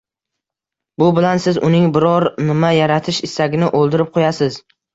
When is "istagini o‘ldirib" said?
3.31-4.13